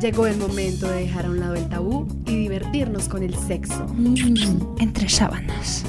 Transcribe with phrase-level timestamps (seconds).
[0.00, 3.86] Llegó el momento de dejar a un lado el tabú y divertirnos con el sexo.
[3.94, 5.84] Mm, entre sábanas.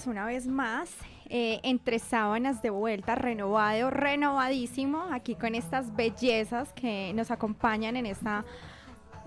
[0.00, 0.90] Oyentes, una vez más,
[1.28, 8.06] eh, entre sábanas de vuelta, renovado, renovadísimo, aquí con estas bellezas que nos acompañan en
[8.06, 8.44] esta,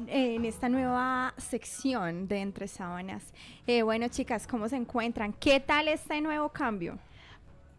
[0.07, 3.23] en esta nueva sección de Entre Sábanas.
[3.67, 5.33] Eh, bueno chicas, ¿cómo se encuentran?
[5.33, 6.97] ¿Qué tal este nuevo cambio?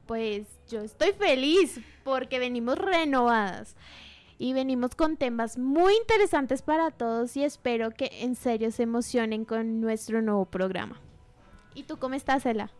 [0.06, 3.76] Pues yo estoy feliz porque venimos renovadas
[4.38, 9.44] y venimos con temas muy interesantes para todos y espero que en serio se emocionen
[9.44, 11.00] con nuestro nuevo programa.
[11.74, 12.70] ¿Y tú cómo estás, Ela?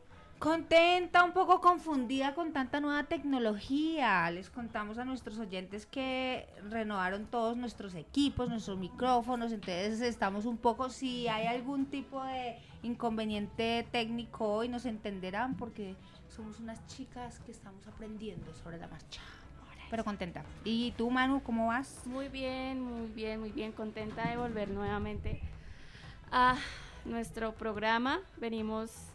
[0.45, 4.31] Contenta, un poco confundida con tanta nueva tecnología.
[4.31, 10.59] Les contamos a nuestros oyentes que renovaron todos nuestros equipos, nuestros micrófonos, entonces estamos un
[10.59, 15.97] poco, si hay algún tipo de inconveniente técnico hoy nos entenderán porque
[16.29, 19.23] somos unas chicas que estamos aprendiendo sobre la marcha.
[19.89, 20.45] Pero contenta.
[20.63, 22.07] ¿Y tú, Manu, cómo vas?
[22.07, 23.73] Muy bien, muy bien, muy bien.
[23.73, 25.41] Contenta de volver nuevamente
[26.31, 26.59] a
[27.07, 28.21] nuestro programa.
[28.37, 29.14] Venimos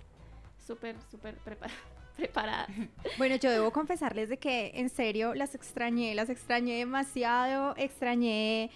[0.70, 1.74] súper, súper prepara-
[2.16, 2.70] preparadas.
[3.18, 8.70] Bueno, yo debo confesarles de que en serio las extrañé, las extrañé demasiado, extrañé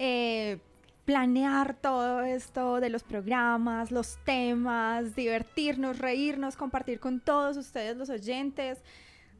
[0.00, 0.58] eh,
[1.04, 8.10] planear todo esto de los programas, los temas, divertirnos, reírnos, compartir con todos ustedes los
[8.10, 8.82] oyentes.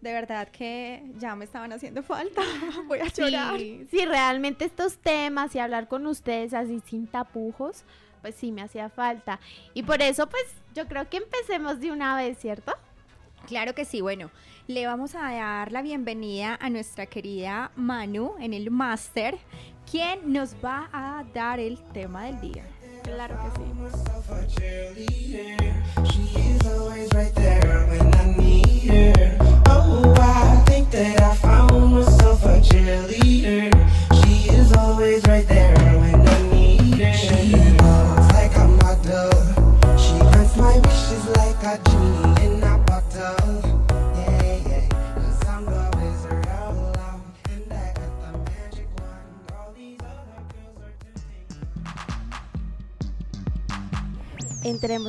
[0.00, 2.42] De verdad que ya me estaban haciendo falta.
[2.86, 3.58] Voy a llorar.
[3.58, 7.84] Sí, sí, realmente estos temas y hablar con ustedes así sin tapujos,
[8.22, 9.40] pues sí me hacía falta.
[9.74, 10.44] Y por eso, pues
[10.76, 12.72] yo creo que empecemos de una vez, ¿cierto?
[13.46, 14.30] Claro que sí, bueno,
[14.66, 19.38] le vamos a dar la bienvenida a nuestra querida Manu en el máster,
[19.90, 22.66] quien nos va a dar el tema del día.
[23.04, 23.62] Claro que sí.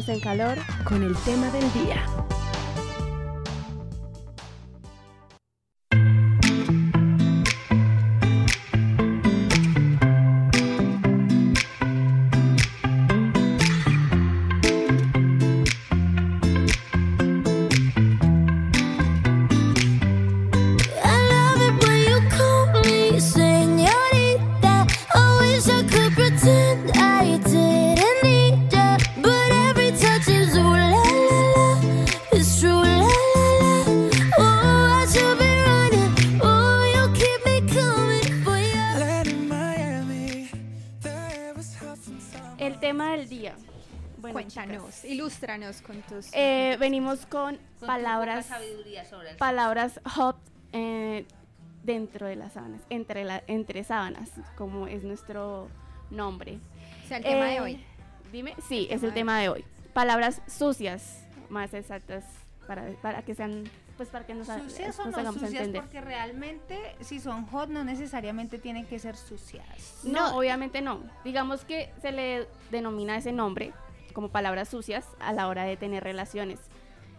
[0.09, 0.57] En calor.
[0.83, 2.05] Con el tema del día.
[45.81, 46.29] Con tus...
[46.33, 50.37] eh, venimos con palabras, poca sabiduría sobre el palabras hot
[50.73, 51.25] eh,
[51.83, 55.67] dentro de las sábanas, entre, la, entre sábanas, como es nuestro
[56.09, 56.59] nombre.
[57.05, 57.85] o sea, el tema de Eh, hoy.
[58.31, 59.65] Dime, sí, es tema el tema de hoy.
[59.93, 62.25] Palabras sucias, más exactas,
[62.67, 63.63] para, para que sean,
[63.95, 65.53] pues para que nos, ¿Sucias o nos no hagamos sucias?
[65.53, 65.81] entender.
[65.81, 70.01] Porque realmente si son hot no necesariamente tienen que ser sucias.
[70.03, 70.99] No, obviamente no.
[71.23, 73.71] Digamos que se le denomina ese nombre
[74.17, 76.59] como palabras sucias a la hora de tener relaciones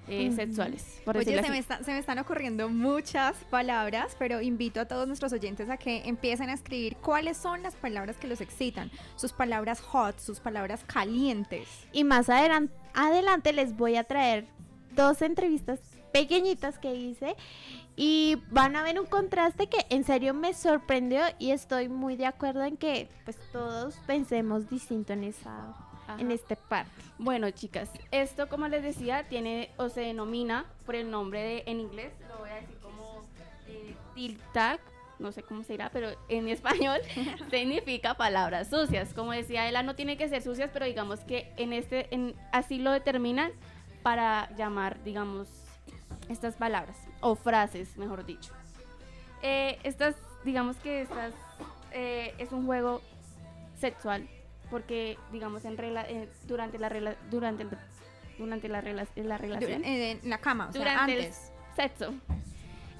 [0.08, 1.00] eh, sexuales.
[1.04, 1.60] Por Oye, decirlo se me, así.
[1.60, 6.08] está- se me están ocurriendo muchas palabras, pero invito a todos nuestros oyentes a que
[6.08, 10.82] empiecen a escribir cuáles son las palabras que los excitan, sus palabras hot, sus palabras
[10.88, 11.68] calientes.
[11.92, 14.48] Y más adelan- adelante les voy a traer
[14.96, 15.78] dos entrevistas
[16.12, 17.36] pequeñitas que hice
[17.94, 22.26] y van a ver un contraste que en serio me sorprendió y estoy muy de
[22.26, 25.76] acuerdo en que pues todos pensemos distinto en esa
[26.16, 26.90] en este parte.
[27.18, 31.80] Bueno, chicas, esto como les decía tiene o se denomina por el nombre de en
[31.80, 33.22] inglés, lo voy a decir como
[34.14, 34.80] tiltac,
[35.18, 37.00] no sé cómo se dirá, pero en español
[37.50, 39.12] significa palabras sucias.
[39.14, 42.78] Como decía Ela, no tiene que ser sucias, pero digamos que en este, en, así
[42.78, 43.52] lo determinan
[44.02, 45.48] para llamar, digamos,
[46.28, 48.52] estas palabras o frases, mejor dicho.
[49.42, 51.32] Eh, estas, digamos que estas
[51.92, 53.02] eh, es un juego
[53.76, 54.28] sexual
[54.70, 57.70] porque, digamos, en rela- eh, durante la rela- durante el-
[58.38, 61.50] durante la, rela- la relación En, la cama, o sea, antes.
[61.76, 62.14] el sexo,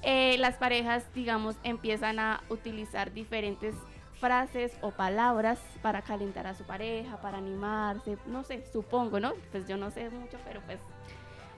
[0.01, 3.75] eh, las parejas, digamos, empiezan a utilizar diferentes
[4.19, 9.33] frases o palabras para calentar a su pareja, para animarse, no sé, supongo, ¿no?
[9.51, 10.77] Pues yo no sé mucho, pero pues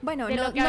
[0.04, 0.60] Bueno, de no, lo que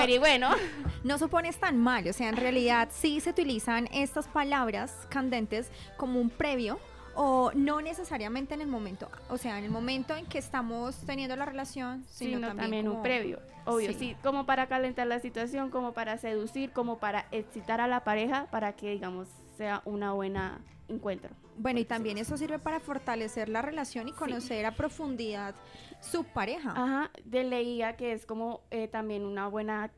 [1.04, 6.18] no supones tan mal, o sea, en realidad sí se utilizan estas palabras candentes como
[6.20, 6.78] un previo
[7.14, 11.36] o no necesariamente en el momento, o sea, en el momento en que estamos teniendo
[11.36, 13.98] la relación, sino, sino también, también un previo, obvio, Sí.
[13.98, 18.46] sí, como para calentar la situación, como para seducir, como para excitar a la pareja,
[18.50, 21.30] para que, digamos, sea una buena encuentro.
[21.58, 25.54] Bueno, y también eso sirve para fortalecer la relación y conocer a profundidad
[26.00, 26.70] su pareja.
[26.70, 29.90] Ajá, de leía que es como eh, también una buena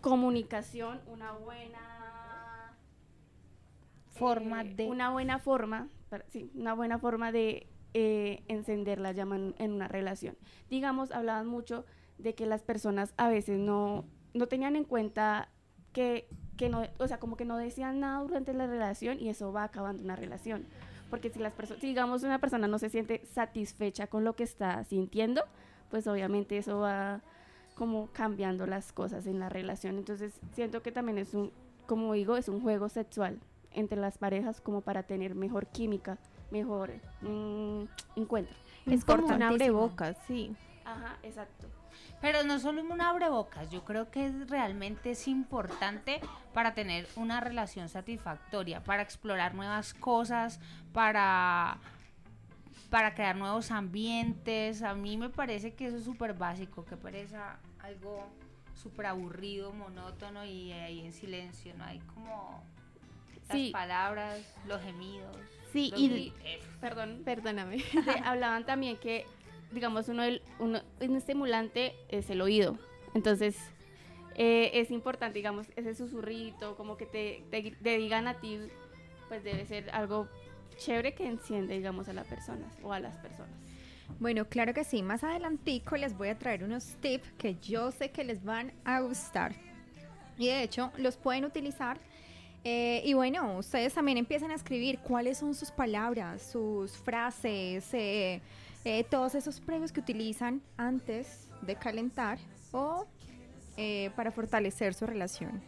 [0.00, 2.76] comunicación, una buena
[4.12, 9.12] Forma eh, de- una buena forma, para- sí, una buena forma de eh, encender la
[9.12, 10.36] llama en, una relación.
[10.68, 11.84] Digamos, hablaban mucho
[12.18, 14.04] de que las personas a veces no,
[14.34, 15.48] no tenían en cuenta
[15.92, 19.52] que, que no, o sea, como que no decían nada durante la relación y eso
[19.52, 20.66] va acabando una relación.
[21.08, 24.84] Porque si las personas, digamos una persona no se siente satisfecha con lo que está
[24.84, 25.42] sintiendo,
[25.90, 27.22] pues obviamente eso va
[27.74, 29.96] como cambiando las cosas en la relación.
[29.98, 31.50] Entonces siento que también es un,
[31.86, 33.40] como digo, es un juego sexual
[33.72, 36.18] entre las parejas como para tener mejor química,
[36.50, 37.84] mejor mm,
[38.16, 38.54] encuentro.
[38.86, 40.54] Es como un abrebocas, sí.
[40.84, 41.68] Ajá, exacto.
[42.20, 46.20] Pero no solo un abrebocas, yo creo que es, realmente es importante
[46.52, 50.60] para tener una relación satisfactoria, para explorar nuevas cosas,
[50.92, 51.78] para,
[52.90, 54.82] para crear nuevos ambientes.
[54.82, 58.26] A mí me parece que eso es súper básico, que pereza algo
[58.74, 62.62] súper aburrido, monótono y ahí en silencio, no hay como
[63.50, 63.70] las Sí.
[63.72, 65.36] palabras, los gemidos.
[65.72, 67.78] Sí, los y gri- eh, Perdón, perdóname.
[68.24, 69.26] Hablaban también que,
[69.72, 72.78] digamos, uno, del- uno un estimulante es el oído.
[73.14, 73.56] Entonces,
[74.36, 78.58] eh, es importante, digamos, ese susurrito, como que te, te- te digan a ti,
[79.28, 80.28] pues debe ser algo
[80.78, 83.54] chévere que enciende, digamos, a las personas o a las personas.
[84.18, 85.02] Bueno, claro que sí.
[85.02, 89.00] Más adelantico les voy a traer unos tips que yo sé que les van a
[89.00, 89.54] gustar.
[90.38, 92.00] Y de hecho, los pueden utilizar.
[92.62, 98.42] Eh, y bueno, ustedes también empiezan a escribir cuáles son sus palabras, sus frases, eh,
[98.84, 102.38] eh, todos esos previos que utilizan antes de calentar
[102.72, 103.06] o
[104.14, 105.62] para fortalecer su relación.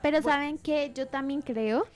[0.00, 1.86] Pero saben que yo también creo,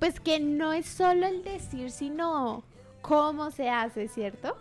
[0.00, 2.64] pues que no es solo el decir, sino
[3.02, 4.56] cómo se hace, ¿cierto?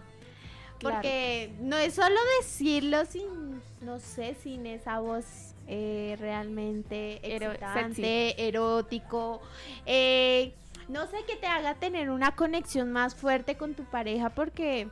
[0.77, 0.97] Claro.
[0.97, 8.47] Porque no es solo decirlo sin, no sé, sin esa voz eh, realmente Ero- excitante,
[8.47, 9.41] erótico,
[9.85, 10.53] eh,
[10.87, 14.87] no sé, que te haga tener una conexión más fuerte con tu pareja, porque,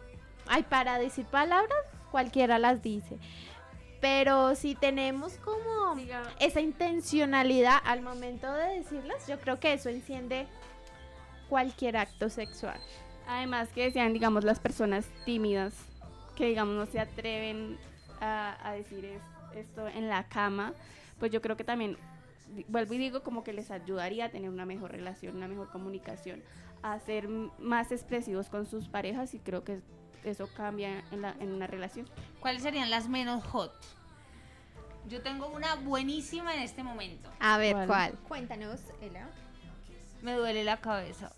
[0.47, 1.77] ay, para decir palabras,
[2.11, 3.17] cualquiera las dice.
[4.01, 9.89] Pero si tenemos como Diga- esa intencionalidad al momento de decirlas, yo creo que eso
[9.89, 10.45] enciende
[11.49, 12.79] cualquier acto sexual.
[13.27, 15.73] Además que decían, digamos, las personas tímidas
[16.35, 17.77] que, digamos, no se atreven
[18.19, 19.21] a, a decir es-
[19.57, 20.73] esto en la cama,
[21.19, 21.97] pues yo creo que también,
[22.67, 26.43] vuelvo y digo, como que les ayudaría a tener una mejor relación, una mejor comunicación,
[26.81, 29.79] a ser más expresivos con sus parejas y creo que
[30.23, 32.07] eso cambia en, la, en una relación.
[32.39, 33.73] ¿Cuáles serían las menos hot?
[35.07, 37.29] Yo tengo una buenísima en este momento.
[37.39, 37.87] A ver, ¿Cuál?
[37.87, 38.13] ¿cuál?
[38.27, 39.29] Cuéntanos, Ela.
[40.21, 41.31] Me duele la cabeza.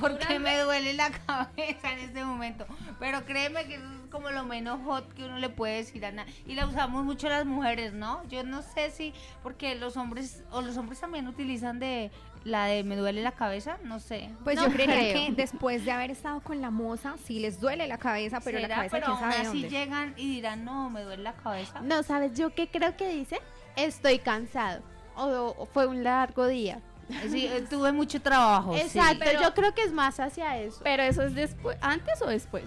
[0.00, 2.66] Porque me duele la cabeza en este momento.
[2.98, 6.12] Pero créeme que eso es como lo menos hot que uno le puede decir a
[6.12, 6.28] nada.
[6.46, 8.22] Y la usamos mucho las mujeres, ¿no?
[8.28, 9.12] Yo no sé si,
[9.42, 12.10] porque los hombres, o los hombres también utilizan de
[12.44, 14.28] la de me duele la cabeza, no sé.
[14.44, 15.14] Pues No yo creería creo.
[15.28, 18.68] que después de haber estado con la moza, sí les duele la cabeza, pero la
[18.68, 19.68] cabeza pero quién aún sabe así dónde.
[19.70, 21.80] llegan y dirán, no, me duele la cabeza.
[21.80, 23.40] No, ¿sabes yo qué creo que dice?
[23.76, 24.82] Estoy cansado.
[25.16, 26.80] O, o fue un largo día.
[27.30, 28.74] Sí, eh, tuve mucho trabajo.
[28.74, 28.80] sí.
[28.80, 30.80] Exacto, Pero- yo creo que es más hacia eso.
[30.82, 32.64] Pero eso es después, antes o después.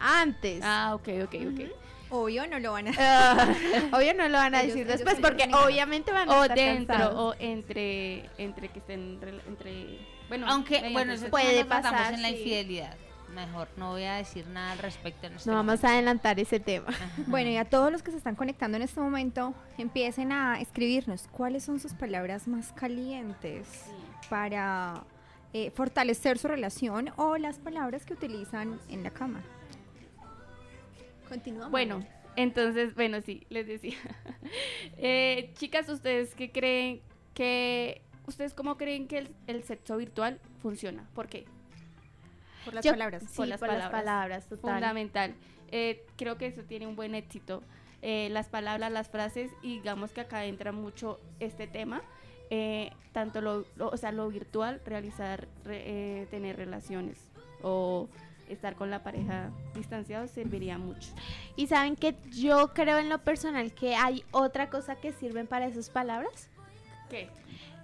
[0.00, 0.60] Antes.
[0.64, 1.60] Ah, ok, ok, ok.
[2.10, 3.48] Obvio, no lo van a Ah,
[3.92, 6.94] obvio no lo van a Ellos- decir después porque obviamente van a O estar dentro,
[6.96, 7.16] cansados.
[7.18, 10.46] o entre, entre que estén, rela- entre, bueno.
[10.48, 12.36] Aunque, bueno, ese Puede pasar, en la sí.
[13.34, 15.26] Mejor no voy a decir nada al respecto.
[15.26, 16.88] En este No vamos a adelantar ese tema.
[17.26, 21.28] Bueno, y a todos los que se están conectando en este momento, empiecen a escribirnos
[21.28, 23.86] cuáles son sus palabras más calientes
[24.28, 25.04] para
[25.52, 29.42] eh, fortalecer su relación o las palabras que utilizan en la cama.
[31.28, 31.70] Continuamos.
[31.70, 32.04] Bueno,
[32.36, 33.96] entonces, bueno, sí, les decía.
[34.96, 37.02] Eh, chicas, ¿ustedes qué creen
[37.34, 38.00] que...
[38.26, 41.06] ¿Ustedes cómo creen que el, el sexo virtual funciona?
[41.14, 41.46] ¿Por qué?
[42.68, 43.22] Por las yo- palabras.
[43.28, 44.46] Sí, Por las por las palabras.
[44.48, 44.74] total.
[44.74, 45.34] Fundamental.
[45.70, 47.62] Eh, creo que eso tiene un buen éxito.
[48.00, 52.02] Eh, las palabras, las frases, y digamos que acá entra mucho este tema.
[52.50, 55.82] eh, tanto lo, lo- o sea, lo virtual, realizar, re-
[56.22, 57.18] eh, tener relaciones
[57.60, 58.08] o
[58.48, 61.10] estar con la pareja distanciado serviría mucho.
[61.56, 65.66] Y saben que yo creo en lo personal que hay otra cosa que sirven para
[65.66, 66.48] esas palabras.
[67.10, 67.28] ¿Qué?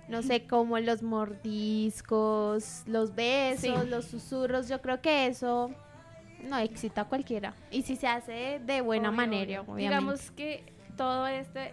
[0.08, 3.88] No sé, como los mordiscos, los besos, Sí.
[3.88, 4.68] los susurros.
[4.68, 5.70] Yo creo que eso
[6.42, 7.54] no excita a cualquiera.
[7.70, 9.72] Y si se hace de buena Obvio, manera, obvio.
[9.74, 9.82] obviamente.
[9.82, 11.72] Digamos que todo este,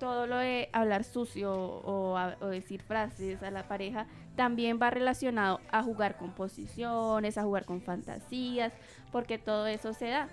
[0.00, 5.60] todo lo de hablar sucio o, o decir frases a la pareja también va relacionado
[5.70, 8.72] a jugar con posiciones, a jugar con fantasías,
[9.12, 10.28] porque todo eso se da.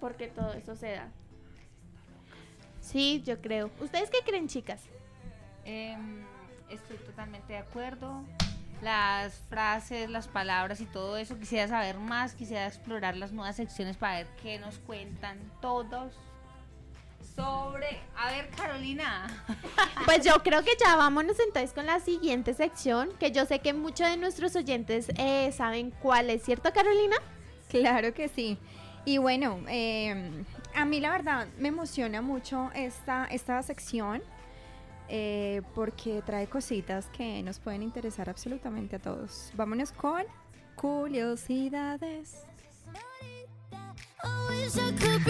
[0.00, 1.08] Porque todo eso se da.
[2.80, 3.70] Sí, yo creo.
[3.80, 4.82] ¿Ustedes qué creen, chicas?
[5.64, 6.24] Em,
[6.68, 8.24] estoy totalmente de acuerdo.
[8.82, 13.96] Las frases, las palabras y todo eso, quisiera saber más, quisiera explorar las nuevas secciones
[13.96, 16.12] para ver qué nos cuentan todos
[17.36, 18.00] sobre...
[18.16, 19.26] A ver, Carolina.
[20.04, 23.72] Pues yo creo que ya vámonos entonces con la siguiente sección, que yo sé que
[23.72, 27.16] muchos de nuestros oyentes eh, saben cuál es, ¿cierto, Carolina?
[27.68, 28.58] Claro que sí.
[29.04, 34.22] Y bueno, eh, a mí la verdad me emociona mucho esta, esta sección
[35.14, 39.52] eh, porque trae cositas que nos pueden interesar absolutamente a todos.
[39.54, 40.22] Vámonos con
[40.74, 42.46] curiosidades.
[44.24, 45.22] I wish I could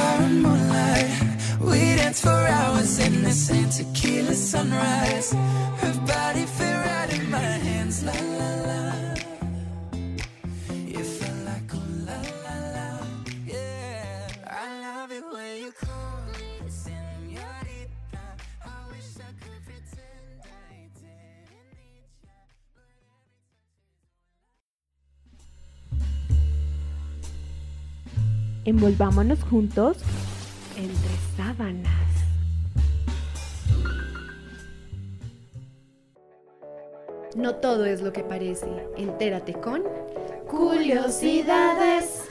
[0.00, 1.10] Sapphire and moonlight,
[1.60, 5.32] we danced for hours in the same tequila sunrise.
[5.82, 6.46] Her body
[28.70, 29.96] Envolvámonos juntos.
[30.76, 31.90] Entre sábanas.
[37.34, 38.68] No todo es lo que parece.
[38.96, 39.82] Entérate con
[40.48, 42.28] Curiosidades.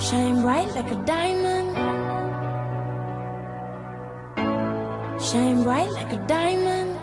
[0.00, 1.76] Shine bright like a diamond.
[5.20, 6.97] Shine bright like a diamond.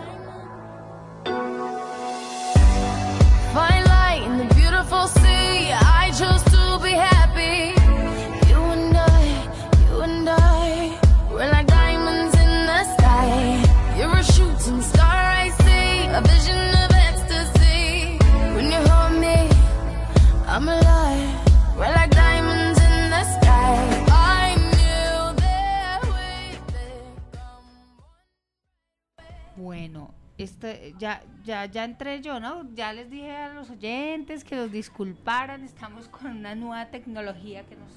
[30.38, 32.70] Este, ya, ya, ya entré yo, ¿no?
[32.74, 35.63] Ya les dije a los oyentes que los disculparan.
[35.63, 37.92] Estamos con una nueva tecnología que nos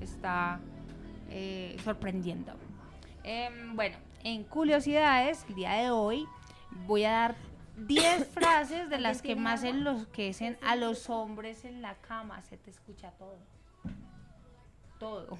[0.00, 0.60] está
[1.30, 2.52] eh, sorprendiendo.
[3.24, 6.26] Em, bueno, en curiosidades, el día de hoy
[6.86, 7.36] voy a dar
[7.76, 12.40] 10 frases de las que más enloquecen a los hombres en la cama.
[12.42, 13.38] Se te escucha todo.
[14.98, 15.38] Todo.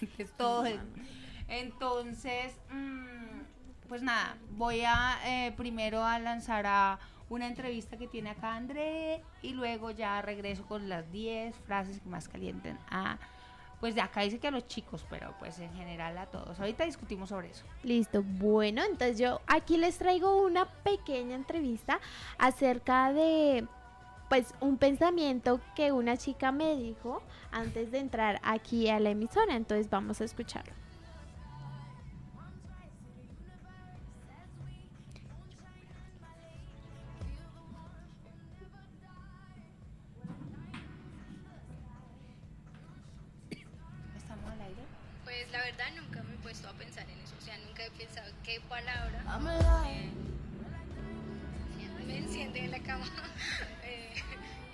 [0.18, 0.64] Es todo.
[1.48, 3.55] Entonces, mm,
[3.88, 9.22] pues nada, voy a eh, primero a lanzar a una entrevista que tiene acá André
[9.42, 13.18] y luego ya regreso con las 10 frases que más calienten a
[13.80, 16.58] pues de acá dice que a los chicos, pero pues en general a todos.
[16.58, 17.64] Ahorita discutimos sobre eso.
[17.82, 18.22] Listo.
[18.22, 22.00] Bueno, entonces yo aquí les traigo una pequeña entrevista
[22.38, 23.66] acerca de
[24.28, 29.54] pues un pensamiento que una chica me dijo antes de entrar aquí a la emisora.
[29.54, 30.72] Entonces vamos a escucharlo.
[48.76, 50.10] Palabra eh,
[52.06, 53.06] me enciende en la cama.
[53.84, 54.12] Eh,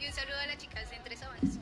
[0.01, 1.59] y un saludo a las chicas de Entre Sabanas.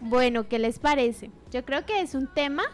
[0.00, 1.30] Bueno, ¿qué les parece?
[1.52, 2.64] Yo creo que es un tema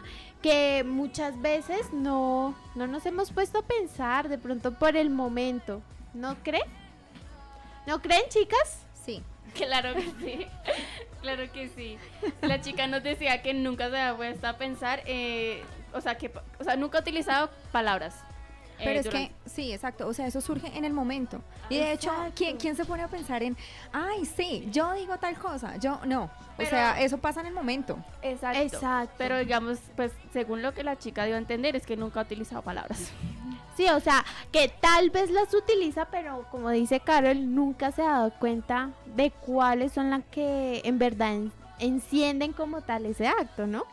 [0.41, 5.83] que muchas veces no, no nos hemos puesto a pensar de pronto por el momento.
[6.15, 6.65] ¿No creen?
[7.85, 8.85] ¿No creen, chicas?
[9.05, 9.23] Sí.
[9.53, 10.47] Claro que sí.
[11.21, 11.97] Claro que sí.
[12.41, 15.63] La chica nos decía que nunca se había puesto a pensar, eh,
[15.93, 18.15] o sea, que o sea, nunca ha utilizado palabras.
[18.79, 21.39] eh, Pero es durante- que, sí, exacto, o sea, eso surge en el momento.
[21.69, 23.55] Y de hecho, ¿quién, ¿quién se pone a pensar en,
[23.93, 25.77] ay, sí, yo digo tal cosa?
[25.77, 26.31] Yo no.
[26.57, 27.97] O sea, eso pasa en el momento.
[28.23, 28.59] Exacto.
[28.59, 29.13] Exacto.
[29.19, 32.23] Pero digamos, pues según lo que la chica dio a entender es que nunca ha
[32.23, 33.11] utilizado palabras.
[33.77, 38.09] Sí, o sea, que tal vez las utiliza, pero como dice Carol, nunca se ha
[38.11, 43.67] dado cuenta de cuáles son las que en verdad en- encienden como tal ese acto,
[43.67, 43.85] ¿no?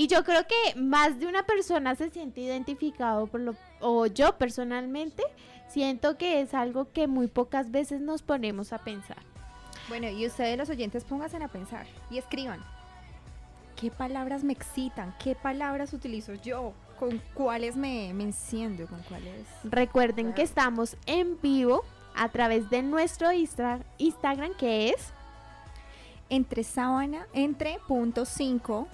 [0.00, 4.38] Y yo creo que más de una persona se siente identificado por lo, o yo
[4.38, 5.22] personalmente
[5.68, 9.18] siento que es algo que muy pocas veces nos ponemos a pensar.
[9.90, 12.64] Bueno, y ustedes los oyentes pónganse a pensar y escriban.
[13.76, 15.14] ¿Qué palabras me excitan?
[15.22, 16.72] ¿Qué palabras utilizo yo?
[16.98, 18.86] ¿Con cuáles me, me enciendo?
[18.86, 19.46] ¿Con cuáles?
[19.64, 21.84] Recuerden que estamos en vivo
[22.16, 25.12] a través de nuestro Instagram que es
[26.30, 28.88] Entre sábana, entre punto 5.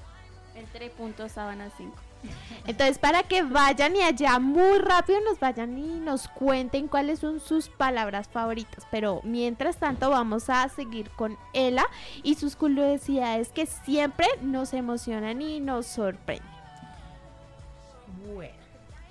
[0.57, 1.95] Entre puntos sábana 5.
[2.67, 7.41] Entonces, para que vayan y allá muy rápido nos vayan y nos cuenten cuáles son
[7.41, 8.87] sus palabras favoritas.
[8.91, 11.85] Pero mientras tanto, vamos a seguir con Ela
[12.23, 16.57] y sus curiosidades que siempre nos emocionan y nos sorprenden.
[18.35, 18.55] Bueno,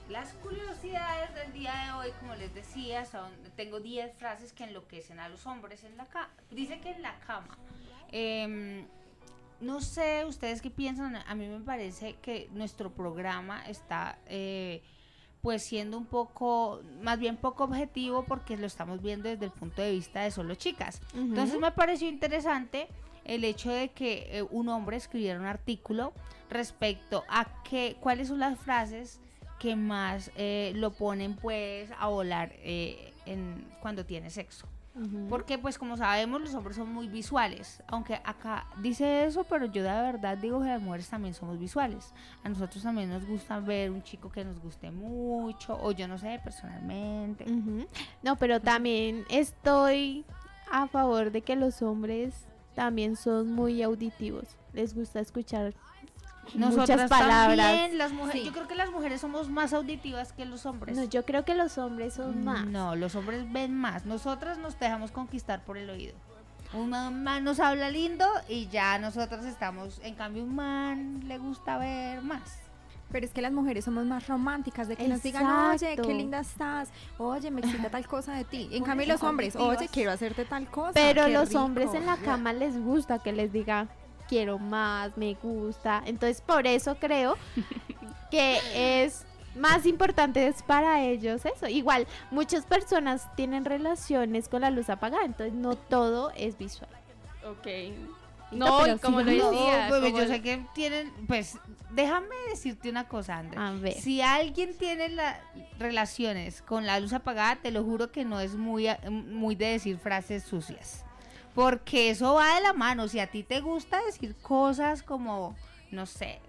[0.10, 5.20] las curiosidades del día de hoy, como les decía, son tengo 10 frases que enloquecen
[5.20, 6.30] a los hombres en la cama.
[6.52, 7.58] Dice que en la cama.
[8.12, 8.86] Em,
[9.66, 14.84] no sé ustedes qué piensan, a mí me parece que nuestro programa está eh,
[15.42, 19.82] pues siendo un poco, más bien poco objetivo porque lo estamos viendo desde el punto
[19.82, 21.02] de vista de solo chicas.
[21.14, 22.88] Entonces me pareció interesante
[23.26, 26.14] el hecho de que eh, un hombre escribiera un artículo
[26.50, 29.20] respecto a que, cuáles son las frases
[29.60, 34.68] que más eh, lo ponen pues a volar eh, en, cuando tiene sexo.
[35.30, 39.84] Porque pues como sabemos los hombres son muy visuales, aunque acá dice eso, pero yo
[39.84, 42.14] de verdad digo que las mujeres también somos visuales.
[42.44, 46.18] A nosotros también nos gusta ver un chico que nos guste mucho, o yo no
[46.18, 47.46] sé, personalmente.
[48.24, 50.26] No, pero también estoy
[50.72, 54.56] a favor de que los hombres también son muy auditivos.
[54.72, 55.74] Les gusta escuchar
[56.54, 57.58] Nosotras muchas palabras.
[57.58, 58.46] también, las mujeres, Sí.
[58.48, 60.96] yo creo que las mujeres somos más auditivas que los hombres.
[60.96, 62.66] No, yo creo que los hombres son más.
[62.66, 64.06] No, los hombres ven más.
[64.06, 66.14] Nosotras nos dejamos conquistar por el oído.
[66.74, 71.78] Un man, nos habla lindo y ya nosotros estamos, en cambio un man le gusta
[71.78, 72.60] ver más.
[73.12, 76.40] Pero es que las mujeres somos más románticas, de que nos digan, oye, qué linda
[76.40, 78.68] estás, oye, me excita tal cosa de ti.
[78.72, 80.92] En cambio los hombres, oye, quiero hacerte tal cosa.
[80.96, 81.62] Pero los rico".
[81.64, 83.88] hombres en la cama les gusta que les diga
[84.28, 86.02] quiero más, me gusta.
[86.06, 87.36] Entonces por eso creo
[88.32, 91.68] que es más importante es para ellos eso.
[91.68, 96.90] Igual muchas personas tienen relaciones con la luz apagada, entonces no todo es visual.
[97.46, 97.68] Ok.
[98.52, 99.52] No, No, pero como lo sigamos.
[99.52, 101.58] decía, pues, yo el- sé que tienen, pues,
[101.92, 103.68] déjame decirte una cosa, Andrea.
[103.68, 103.94] A ver.
[103.94, 105.38] Si alguien tiene las
[105.80, 109.98] relaciones con la luz apagada, te lo juro que no es muy, muy de decir
[109.98, 111.05] frases sucias.
[111.56, 113.08] Porque eso va de la mano.
[113.08, 115.56] Si a ti te gusta decir cosas como,
[115.90, 116.40] no sé,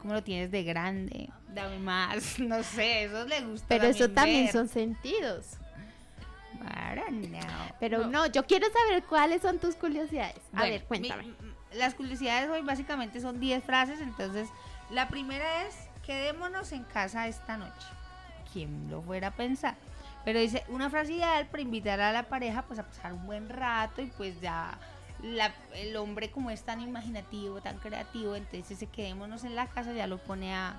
[0.00, 3.66] como lo tienes de grande, dame más, no sé, eso le gusta.
[3.68, 4.52] Pero eso también ver.
[4.52, 5.46] son sentidos.
[7.78, 8.06] Pero No.
[8.10, 8.26] no.
[8.26, 10.36] yo quiero saber cuáles son tus curiosidades.
[10.52, 11.22] A Bueno, ver, cuéntame.
[11.24, 11.34] mi-
[11.78, 14.48] las curiosidades hoy básicamente son 10 frases, entonces
[14.90, 17.86] la primera es quedémonos en casa esta noche.
[18.52, 19.76] ¿Quién lo fuera a pensar?
[20.24, 23.48] Pero dice una frase ideal para invitar a la pareja pues a pasar un buen
[23.48, 24.78] rato y pues ya
[25.22, 29.92] la- el hombre como es tan imaginativo, tan creativo, entonces ese quedémonos en la casa
[29.92, 30.74] ya lo pone a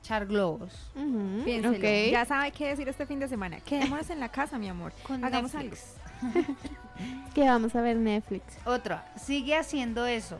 [0.00, 0.72] echar globos.
[0.96, 2.10] Ok.
[2.12, 3.60] Ya sabe qué decir este fin de semana.
[3.60, 4.92] Quedémonos en la casa, mi amor.
[5.02, 5.94] Con Hagamos Netflix.
[7.34, 8.42] Que vamos a ver Netflix.
[8.66, 10.38] Otro, sigue haciendo eso.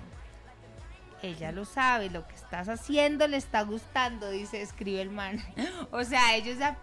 [1.23, 5.39] Ella lo sabe, lo que estás haciendo le está gustando, dice, escribe el man.
[5.93, 6.77] o sea, ellos ya,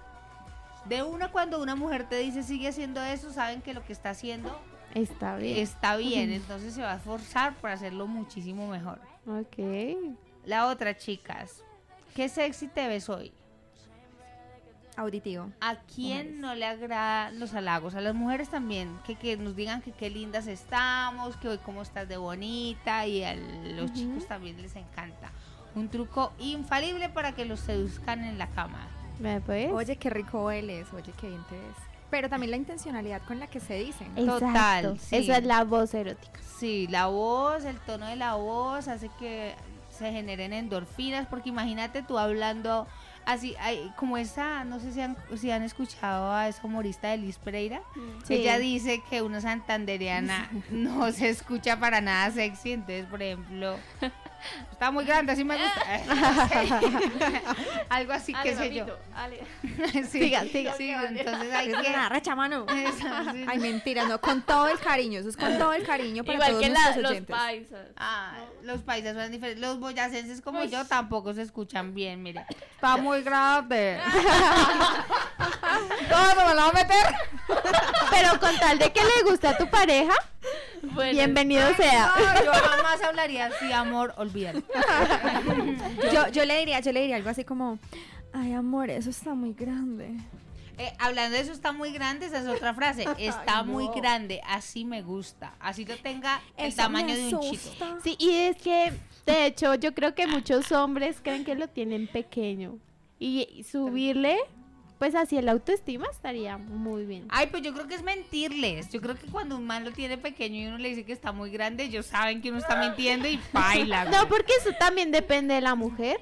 [0.85, 4.11] de una cuando una mujer te dice sigue haciendo eso, saben que lo que está
[4.11, 4.57] haciendo
[4.93, 5.57] Está bien.
[5.57, 8.99] está bien, entonces se va a esforzar por hacerlo muchísimo mejor.
[9.27, 9.57] Ok.
[10.45, 11.63] La otra, chicas,
[12.13, 13.33] ¿qué sexy te ves hoy?
[14.97, 15.51] Auditivo.
[15.59, 17.95] ¿A quién no le agradan los halagos?
[17.95, 21.81] A las mujeres también, que, que nos digan que qué lindas estamos, que hoy cómo
[21.81, 25.31] estás de bonita y a los chicos también les encanta.
[25.73, 28.87] Un truco infalible para que los seduzcan en la cama.
[29.19, 29.71] ¿Me pues?
[29.71, 31.75] Oye, qué rico hueles, oye, qué bien te ves.
[32.09, 34.07] Pero también la intencionalidad con la que se dicen.
[34.15, 34.39] Exacto.
[34.47, 35.15] Total, sí.
[35.17, 36.39] Esa es la voz erótica.
[36.59, 39.53] Sí, la voz, el tono de la voz hace que
[39.89, 42.85] se generen endorfinas, porque imagínate tú hablando
[43.25, 43.55] así,
[43.95, 47.81] como esa, no sé si han, si han escuchado a esa humorista de Liz Pereira,
[48.23, 48.35] Sí.
[48.35, 53.77] ella dice que una santandereana no se escucha para nada sexy, entonces, por ejemplo,
[54.71, 55.81] está muy grande, así me gusta.
[57.89, 58.85] Algo así, qué sé yo.
[59.95, 60.73] Sí, Siga, siga.
[60.77, 61.89] sí, entonces hay Es que...
[61.89, 62.65] una recha mano.
[62.69, 63.45] Eso, sí.
[63.47, 66.49] Ay, mentira, no, con todo el cariño, eso es con todo el cariño para Igual
[66.51, 67.35] todos que la- los oyentes.
[67.35, 67.87] paisas.
[67.97, 69.61] Ah, los paisas son diferentes.
[69.61, 72.45] Los boyacenses como yo tampoco se escuchan bien, mire.
[72.75, 73.99] Está muy grande.
[76.09, 77.15] ¿Cómo me la voy a meter?
[78.09, 80.13] Pero con tal de que le guste a tu pareja,
[80.95, 82.09] Bueno, bienvenido sea.
[82.17, 84.63] No, yo jamás hablaría así, amor, olvídalo.
[86.13, 87.79] Yo, yo le diría, yo le diría algo así como,
[88.31, 90.15] ay amor, eso está muy grande.
[90.77, 93.05] Eh, hablando de eso, está muy grande, esa es otra frase.
[93.17, 95.53] Está muy grande, así me gusta.
[95.59, 97.63] Así lo tenga el Eso tamaño de un chico.
[98.03, 98.91] Sí, y es que,
[99.25, 102.77] de hecho, yo creo que muchos hombres creen que lo tienen pequeño.
[103.19, 104.37] Y subirle,
[104.99, 107.25] pues así el autoestima estaría muy bien.
[107.29, 108.89] Ay, pues yo creo que es mentirles.
[108.89, 111.31] Yo creo que cuando un man lo tiene pequeño y uno le dice que está
[111.31, 114.05] muy grande, ellos saben que uno está mintiendo y baila.
[114.11, 116.21] No, porque eso también depende de la mujer.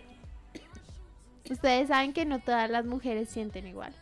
[1.50, 3.94] Ustedes saben que no todas las mujeres sienten igual.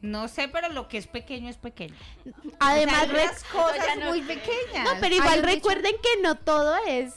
[0.00, 1.94] No sé, pero lo que es pequeño es pequeño.
[2.60, 4.84] Además, o sea, hay unas cosas muy pequeñas.
[4.84, 7.14] no, pero igual dicho- recuerden que no todo es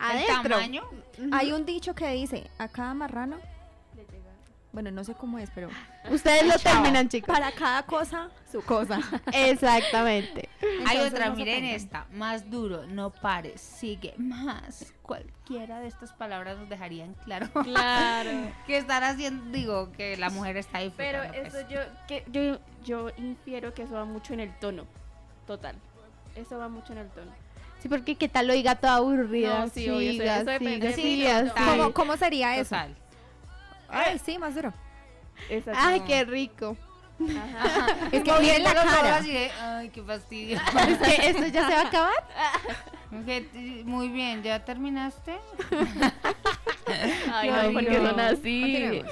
[0.00, 0.56] el adentro.
[0.56, 0.82] tamaño.
[1.32, 3.38] Hay un dicho que dice, a cada marrano,
[4.72, 5.68] bueno, no sé cómo es, pero
[6.10, 7.28] Ustedes lo terminan, chicos.
[7.34, 9.00] para cada cosa, su cosa.
[9.32, 10.48] Exactamente.
[10.86, 12.06] Hay otra, no miren esta.
[12.12, 14.92] Más duro, no pares, sigue más.
[15.02, 18.30] Cualquiera de estas palabras nos dejarían claro Claro.
[18.66, 21.48] que estar haciendo, digo, que la mujer está Pero disfrutando.
[21.58, 21.68] eso pues.
[21.68, 24.84] yo, que yo, yo infiero que eso va mucho en el tono.
[25.46, 25.76] Total.
[26.36, 27.30] Eso va mucho en el tono.
[27.80, 29.60] Sí, porque qué tal lo diga toda aburrida.
[29.60, 31.76] No, sí, obvio, eso- siga, eso depende siga, de siga, siga.
[31.76, 32.70] ¿Cómo, cómo sería eso?
[32.74, 32.96] Total.
[33.88, 34.72] Ay, sí, más duro.
[35.48, 36.06] Esa Ay, no.
[36.06, 36.76] qué rico.
[38.12, 39.16] Es que miren la cara.
[39.16, 40.58] así de, Ay, qué fastidio.
[40.88, 42.24] Es que esto ya se va a acabar.
[43.84, 45.36] Muy bien, ¿ya terminaste?
[47.32, 49.02] Ay, no, porque son así.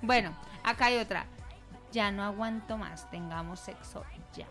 [0.00, 1.26] Bueno, acá hay otra.
[1.92, 4.02] Ya no aguanto más, tengamos sexo
[4.34, 4.46] ya.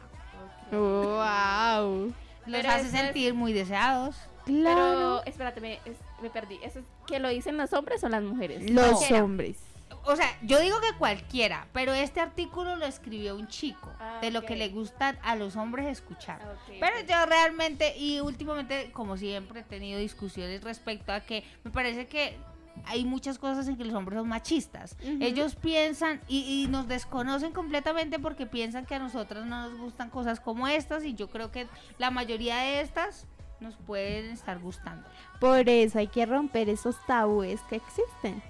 [0.71, 2.13] Wow.
[2.45, 4.15] Los Pero hace es- sentir muy deseados.
[4.45, 4.75] Claro.
[4.75, 6.59] Pero, espérate, me, es- me perdí.
[6.63, 8.69] ¿Eso es que lo dicen los hombres o las mujeres?
[8.69, 9.57] Los hombres.
[10.05, 14.31] O sea, yo digo que cualquiera, pero este artículo lo escribió un chico, Ah, de
[14.31, 16.39] lo que le gusta a los hombres escuchar.
[16.43, 21.71] Ah, Pero yo realmente, y últimamente, como siempre, he tenido discusiones respecto a que me
[21.71, 22.37] parece que
[22.85, 24.95] hay muchas cosas en que los hombres son machistas.
[25.01, 30.09] Ellos piensan y, y nos desconocen completamente porque piensan que a nosotras no nos gustan
[30.09, 33.27] cosas como estas y yo creo que la mayoría de estas
[33.59, 35.07] nos pueden estar gustando.
[35.39, 38.41] Por eso hay que romper esos tabúes que existen.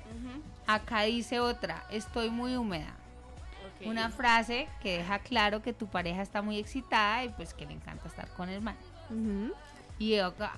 [0.74, 2.96] Acá dice otra, estoy muy húmeda.
[3.84, 7.74] Una frase que deja claro que tu pareja está muy excitada y pues que le
[7.74, 8.78] encanta estar con el man.
[10.00, 10.16] Y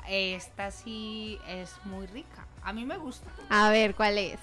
[0.07, 2.45] esta sí es muy rica.
[2.61, 3.29] A mí me gusta.
[3.49, 4.39] A ver, ¿cuál es?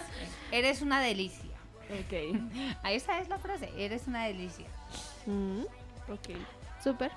[0.50, 1.50] Eres una delicia.
[1.90, 2.36] Ok,
[2.82, 3.70] Ahí esa es la frase.
[3.76, 4.66] Eres una delicia.
[5.26, 5.62] Mm,
[6.08, 6.36] ok.
[6.82, 7.12] Súper.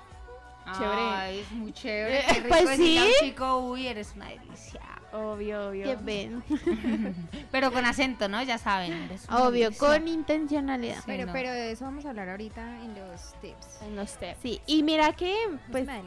[0.78, 1.00] Chévere.
[1.00, 2.24] Ay, es muy chévere.
[2.26, 3.12] Qué rico pues a un sí.
[3.20, 4.80] chico, uy, eres una delicia.
[5.14, 5.84] Obvio, obvio.
[5.84, 6.42] Que ven.
[7.52, 8.42] Pero con acento, ¿no?
[8.42, 9.08] Ya saben.
[9.30, 9.78] Obvio, delicia.
[9.78, 10.96] con intencionalidad.
[10.96, 11.32] Sí, Pero, no.
[11.32, 13.82] pero de eso vamos a hablar ahorita en los tips.
[13.82, 14.40] En los steps.
[14.42, 15.34] Sí, y mira que,
[15.70, 16.00] Pues pues,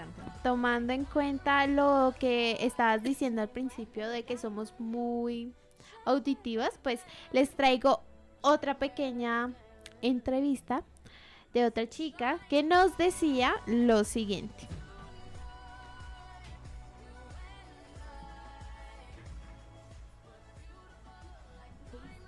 [0.43, 5.53] tomando en cuenta lo que estabas diciendo al principio de que somos muy
[6.05, 6.99] auditivas, pues
[7.31, 8.01] les traigo
[8.41, 9.51] otra pequeña
[10.01, 10.83] entrevista
[11.53, 14.67] de otra chica que nos decía lo siguiente.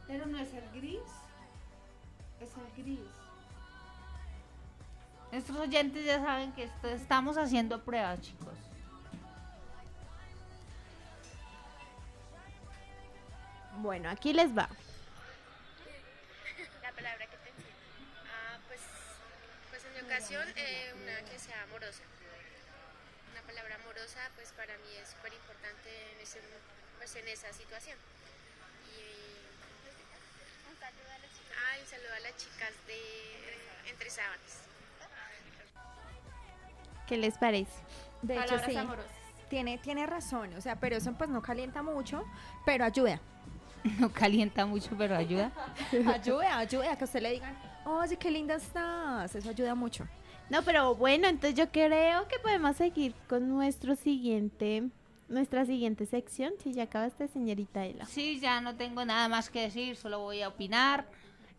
[0.09, 0.99] Pero no es el gris.
[2.41, 2.99] Es el gris.
[5.31, 8.55] Nuestros oyentes ya saben que esto- estamos haciendo pruebas, chicos.
[13.77, 14.67] Bueno, aquí les va.
[16.81, 17.73] La palabra que te entiendo.
[18.27, 18.79] Ah, pues,
[19.69, 22.03] pues en mi ocasión, eh, una que sea amorosa.
[23.31, 26.39] Una palabra amorosa, pues para mí es súper importante en, ese,
[26.97, 27.97] pues, en esa situación.
[30.81, 34.63] Ah, un saludo a las chicas de Entre Sábanas.
[37.07, 37.71] ¿Qué les parece?
[38.21, 38.77] De hecho, Palabras sí.
[38.77, 39.11] amorosas.
[39.49, 42.23] Tiene, tiene razón, o sea, pero eso pues no calienta mucho,
[42.65, 43.19] pero ayuda.
[43.99, 45.51] No calienta mucho, pero ayuda.
[46.13, 49.33] ayuda, ayuda, que a usted le digan, oye, qué linda estás.
[49.33, 50.05] Eso ayuda mucho.
[50.49, 54.83] No, pero bueno, entonces yo creo que podemos seguir con nuestro siguiente,
[55.29, 56.53] nuestra siguiente sección.
[56.61, 58.05] Si ya acabaste, señorita Ela.
[58.05, 61.05] Sí, ya no tengo nada más que decir, solo voy a opinar.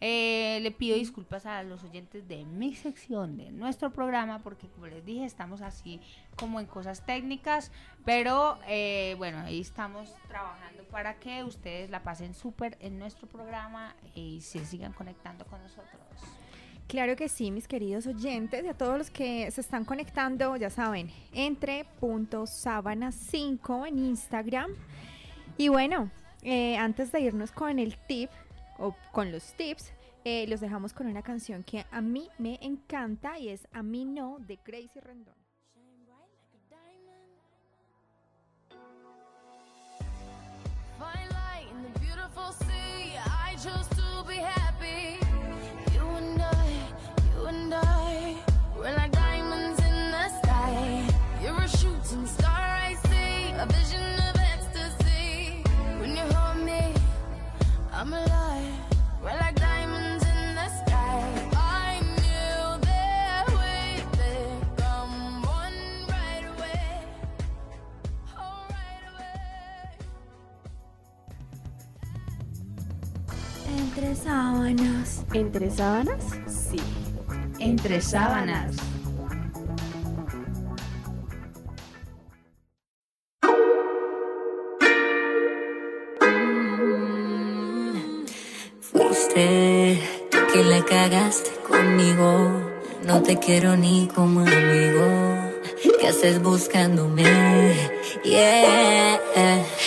[0.03, 4.87] Eh, le pido disculpas a los oyentes de mi sección, de nuestro programa, porque como
[4.87, 6.01] les dije, estamos así
[6.37, 7.71] como en cosas técnicas,
[8.07, 13.95] pero eh, bueno, ahí estamos trabajando para que ustedes la pasen súper en nuestro programa
[14.15, 16.01] y se sigan conectando con nosotros.
[16.91, 20.71] Claro que sí, mis queridos oyentes, y a todos los que se están conectando, ya
[20.71, 21.87] saben, entre
[22.47, 24.73] sábana 5 en Instagram.
[25.57, 26.11] Y bueno,
[26.43, 28.29] eh, antes de irnos con el tip
[28.77, 29.93] o con los tips,
[30.25, 34.05] eh, los dejamos con una canción que a mí me encanta y es A mí
[34.05, 35.37] no de Crazy Rendón.
[48.81, 51.05] We're like diamonds in the sky.
[51.43, 55.63] You're a shooting star I see, a vision of ecstasy.
[56.01, 56.95] When you hold me,
[57.93, 58.73] I'm alive.
[59.23, 61.21] We're like diamonds in the sky.
[61.53, 66.85] I knew that we'd become one right away.
[68.39, 69.45] Oh, right away.
[73.79, 75.25] Entre sábanas.
[75.35, 76.25] ¿Entre sábanas?
[76.49, 76.81] Sí.
[77.61, 78.75] Entre sábanas.
[88.81, 92.51] Fuiste tú que la cagaste conmigo.
[93.05, 95.07] No te quiero ni como amigo.
[96.01, 97.23] ¿Qué haces buscándome?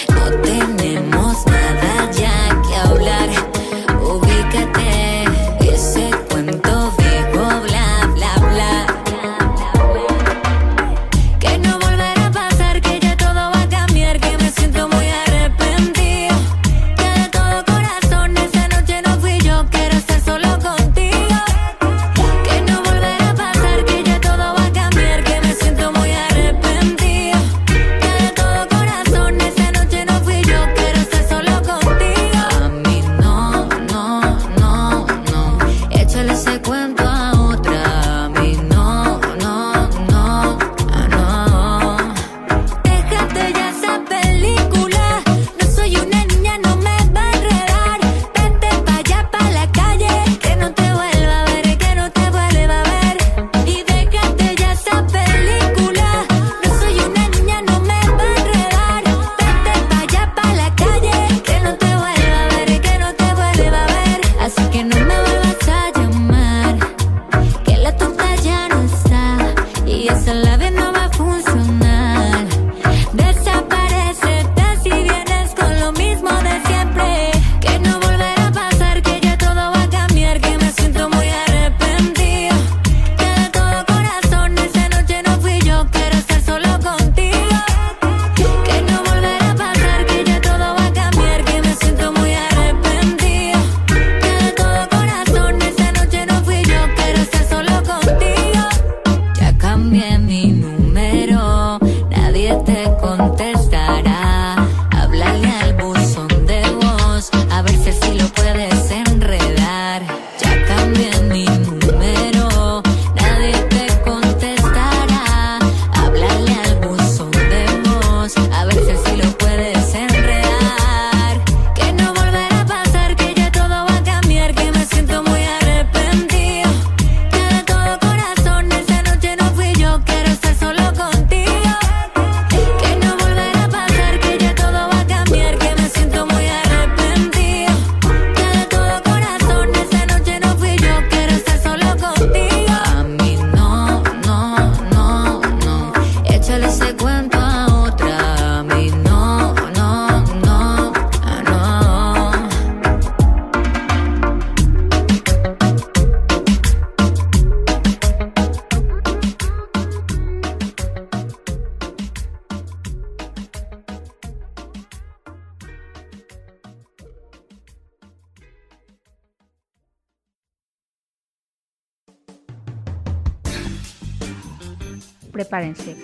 [0.09, 3.42] No tenemos nada ya que hablar.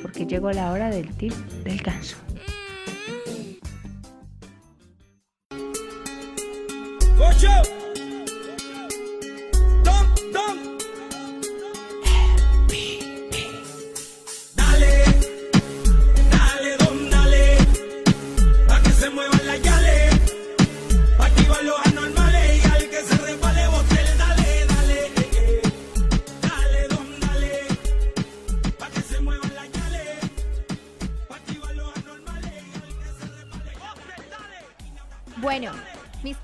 [0.03, 1.33] Porque llegó la hora del tip
[1.63, 2.17] del ganso.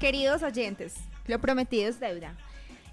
[0.05, 0.93] Queridos oyentes,
[1.25, 2.35] lo prometido es deuda.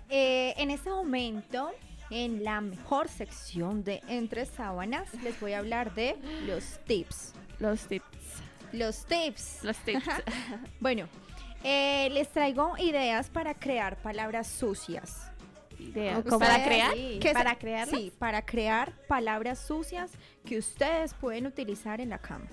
[0.08, 1.70] Eh, en este momento,
[2.08, 7.34] en la mejor sección de Entre Sábanas, les voy a hablar de los tips.
[7.58, 8.06] Los tips.
[8.72, 9.62] Los tips.
[9.62, 10.06] Los tips.
[10.80, 11.06] Bueno,
[11.62, 15.30] eh, les traigo ideas para crear palabras sucias.
[15.78, 16.24] Ideas.
[16.24, 16.38] ¿Cómo?
[16.38, 16.94] ¿Para crear?
[17.34, 18.00] ¿Para crearlas?
[18.00, 20.12] Sí, para crear palabras sucias
[20.46, 22.46] que ustedes pueden utilizar en la cama.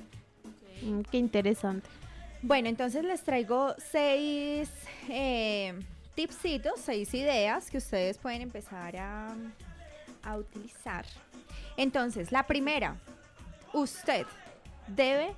[0.82, 1.88] Mm, qué interesante.
[2.42, 4.70] Bueno, entonces les traigo seis
[5.10, 5.78] eh,
[6.16, 9.36] tipsitos, seis ideas que ustedes pueden empezar a,
[10.24, 11.06] a utilizar.
[11.76, 12.96] Entonces, la primera,
[13.74, 14.26] usted
[14.88, 15.36] debe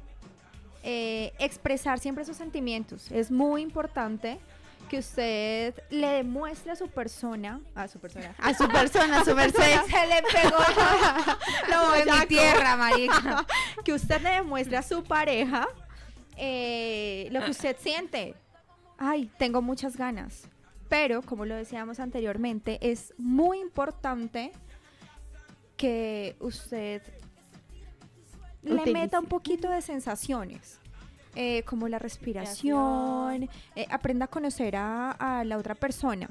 [0.83, 3.11] eh, expresar siempre sus sentimientos.
[3.11, 4.39] Es muy importante
[4.89, 9.33] que usted le demuestre a su persona, a su persona, A su persona, a su
[9.35, 9.61] merced.
[9.85, 10.57] Se le pegó
[11.71, 13.45] No, en mi tierra, marica.
[13.85, 15.67] que usted le demuestre a su pareja
[16.43, 18.35] eh, lo que usted siente.
[18.97, 20.49] Ay, tengo muchas ganas.
[20.89, 24.51] Pero, como lo decíamos anteriormente, es muy importante
[25.77, 27.01] que usted
[28.63, 30.79] le meta un poquito de sensaciones.
[31.35, 36.29] eh, como la respiración, eh, aprenda a conocer a, a la otra persona.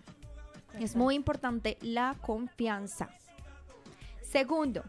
[0.79, 3.09] Es muy importante la confianza.
[4.23, 4.85] Segundo,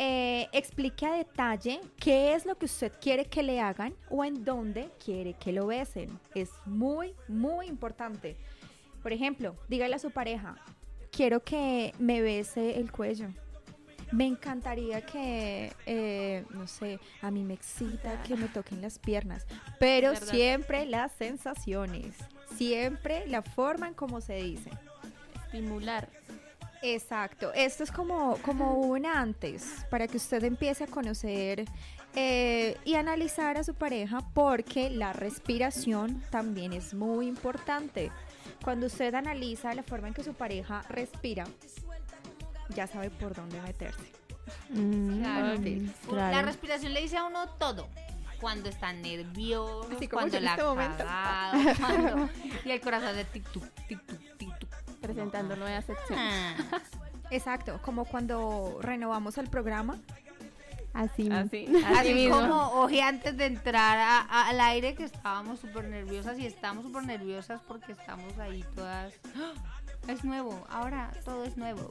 [0.00, 4.44] eh, explique a detalle qué es lo que usted quiere que le hagan o en
[4.44, 6.20] dónde quiere que lo besen.
[6.36, 8.36] Es muy, muy importante.
[9.02, 10.54] Por ejemplo, dígale a su pareja,
[11.10, 13.26] quiero que me bese el cuello.
[14.12, 19.48] Me encantaría que, eh, no sé, a mí me excita que me toquen las piernas,
[19.80, 20.28] pero verdad.
[20.28, 22.14] siempre las sensaciones,
[22.56, 24.70] siempre la forma en cómo se dice.
[25.46, 26.08] Estimular.
[26.82, 31.64] Exacto, esto es como, como un antes, para que usted empiece a conocer
[32.14, 38.12] eh, y analizar a su pareja, porque la respiración también es muy importante.
[38.62, 41.44] Cuando usted analiza la forma en que su pareja respira,
[42.74, 44.12] ya sabe por dónde meterse.
[44.70, 45.56] Mm, Claro.
[45.62, 46.46] sí, La claro.
[46.46, 47.88] respiración le dice a uno todo.
[48.40, 50.98] Cuando está nervioso, cuando la este momento.
[51.04, 52.28] cagado, cuando-
[52.64, 54.20] y el corazón de tic tuc, tic tuc.
[55.00, 56.18] Presentando nueva sección.
[56.18, 56.54] Ah.
[57.30, 59.98] Exacto, como cuando renovamos el programa.
[60.94, 61.28] Así.
[61.30, 61.66] Así.
[61.96, 62.36] Así mismo.
[62.40, 66.84] como oje antes de entrar a- a- al aire que estábamos súper nerviosas y estamos
[66.84, 69.14] súper nerviosas porque estamos ahí todas.
[69.36, 69.52] ¡Ah!
[70.08, 71.90] Es nuevo, ahora todo es nuevo.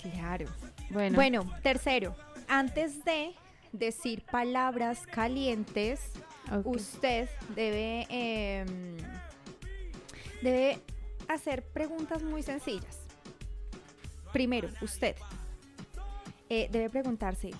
[0.00, 0.46] Claro.
[0.90, 2.16] Bueno, Bueno, tercero,
[2.48, 3.34] antes de
[3.72, 6.00] decir palabras calientes,
[6.64, 8.96] usted debe, em,
[10.40, 10.80] debe
[11.28, 12.98] hacer preguntas muy sencillas.
[14.32, 15.16] Primero, usted
[16.48, 17.50] eh, debe preguntarse,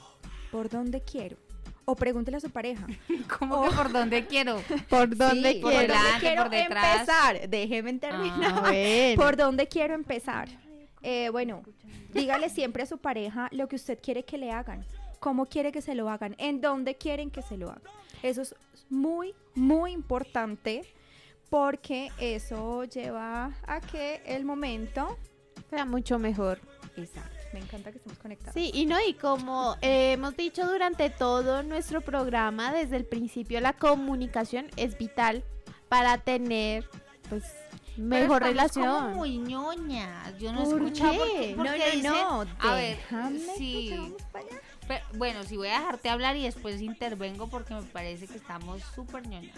[0.50, 1.36] ¿por dónde quiero?
[1.84, 2.86] O pregúntele a su pareja.
[3.38, 4.60] ¿Cómo que por dónde quiero?
[4.90, 5.86] ¿Por dónde Sí, por quiero?
[5.94, 7.00] delante, quiero por detrás.
[7.00, 7.48] empezar?
[7.48, 8.52] Déjeme terminar.
[8.56, 9.22] Ah, bueno.
[9.22, 10.48] ¿Por dónde quiero empezar?
[11.02, 11.62] Eh, bueno,
[12.12, 14.84] dígale siempre a su pareja lo que usted quiere que le hagan,
[15.20, 17.82] cómo quiere que se lo hagan, en dónde quieren que se lo hagan.
[18.22, 18.54] Eso es
[18.90, 20.82] muy, muy importante
[21.50, 25.16] porque eso lleva a que el momento...
[25.70, 26.60] Sea mucho mejor.
[26.96, 28.54] Exacto, me encanta que estemos conectados.
[28.54, 33.60] Sí, y no, y como eh, hemos dicho durante todo nuestro programa, desde el principio
[33.60, 35.44] la comunicación es vital
[35.88, 36.88] para tener,
[37.28, 37.44] pues,
[37.96, 39.02] mejor Pero relación.
[39.02, 40.38] Como muy ñoñas.
[40.38, 41.18] Yo no ¿Por escucho qué?
[41.18, 42.98] porque, No, porque no, dicen, no, a ver,
[43.56, 43.90] sí.
[43.96, 44.60] vamos para allá.
[44.86, 48.82] Pero, bueno, si voy a dejarte hablar y después intervengo porque me parece que estamos
[48.94, 49.54] súper ñoñas.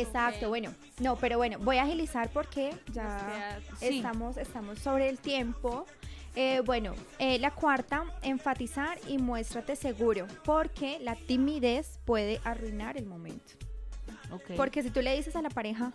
[0.00, 3.98] Exacto, bueno, no, pero bueno, voy a agilizar porque ya Sí.
[3.98, 5.86] estamos, estamos sobre el tiempo.
[6.34, 13.04] Eh, bueno, eh, la cuarta, enfatizar y muéstrate seguro, porque la timidez puede arruinar el
[13.06, 13.52] momento.
[14.56, 15.92] Porque si tú le dices a la pareja,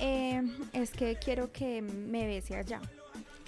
[0.00, 0.42] eh,
[0.72, 2.80] es que quiero que me bese allá.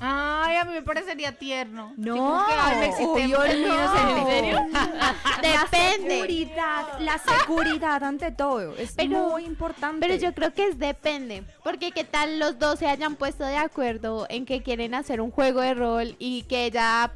[0.01, 1.93] Ay, a mí me parecería tierno.
[1.97, 4.19] No, Sí, ay, me obvio me no.
[4.19, 4.67] ¿En serio?
[4.73, 6.11] La Depende.
[6.11, 10.07] seguridad, la seguridad ante todo, es Pero- muy importante.
[10.07, 13.57] Pero yo creo que es depende, porque qué tal los dos se hayan puesto de
[13.57, 17.11] acuerdo en que quieren hacer un juego de rol y que ella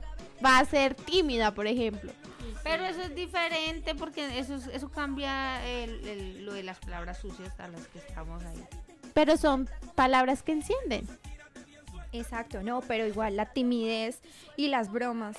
[0.45, 2.13] va a ser tímida, por ejemplo.
[2.65, 7.19] Pero eso es diferente porque eso, es- eso cambia el- el- lo de las palabras
[7.21, 8.65] sucias a las que estamos ahí.
[9.15, 11.07] Pero son palabras que encienden.
[12.13, 14.21] Exacto, no, pero igual la timidez
[14.57, 15.37] y las bromas.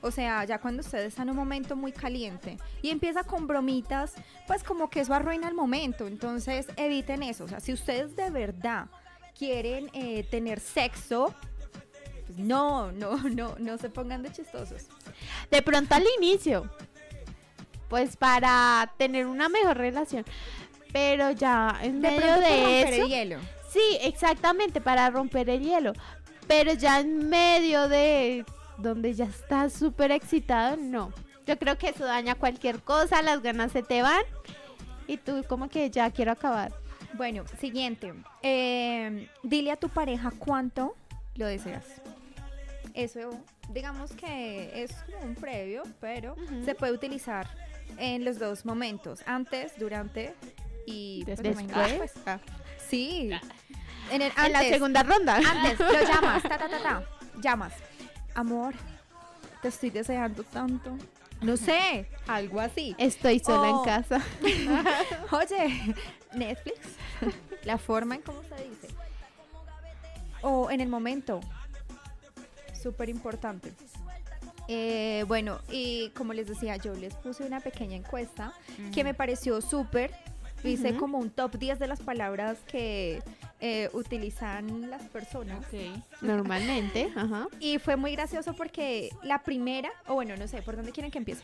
[0.00, 4.14] O sea, ya cuando usted está en un momento muy caliente y empieza con bromitas,
[4.46, 6.06] pues como que eso arruina el momento.
[6.06, 7.44] Entonces, eviten eso.
[7.44, 8.86] O sea, si ustedes de verdad
[9.36, 11.34] quieren eh, tener sexo,
[12.26, 14.86] pues no, no, no, no se pongan de chistosos.
[15.50, 16.70] De pronto al inicio,
[17.88, 20.24] pues para tener una mejor relación.
[20.92, 23.06] Pero ya en De medio de el eso.
[23.08, 23.38] hielo.
[23.68, 25.92] Sí, exactamente, para romper el hielo.
[26.46, 28.44] Pero ya en medio de
[28.78, 31.12] donde ya estás súper excitado, no.
[31.46, 34.22] Yo creo que eso daña cualquier cosa, las ganas se te van
[35.06, 36.72] y tú como que ya quiero acabar.
[37.14, 38.12] Bueno, siguiente.
[38.42, 40.94] Eh, dile a tu pareja cuánto
[41.36, 41.84] lo deseas.
[42.94, 43.30] Eso,
[43.70, 47.48] digamos que es como un previo, pero se puede utilizar
[47.96, 50.34] en los dos momentos, antes, durante
[50.86, 51.64] y pues, Después.
[51.64, 52.38] imagínate, pues, ah,
[52.88, 53.30] sí.
[54.10, 55.36] En, el, En la segunda ronda.
[55.36, 57.02] Antes, lo llamas, ta, ta, ta, ta.
[57.40, 57.72] Llamas.
[58.34, 58.74] Amor,
[59.62, 60.96] te estoy deseando tanto.
[61.40, 62.94] No sé, algo así.
[62.98, 64.20] Estoy sola en casa.
[65.30, 65.94] Oye,
[66.34, 66.78] Netflix,
[67.64, 68.88] la forma en cómo se dice.
[70.42, 71.40] O en el momento.
[72.80, 73.72] Súper importante.
[74.68, 78.52] Eh, bueno, y como les decía, yo les puse una pequeña encuesta
[78.92, 80.12] que me pareció súper.
[80.64, 83.22] Hice como un top 10 de las palabras que
[83.60, 85.64] eh, utilizan las personas.
[86.20, 87.46] Normalmente, ajá.
[87.60, 91.18] Y fue muy gracioso porque la primera, o bueno, no sé, ¿por dónde quieren que
[91.18, 91.42] empiece?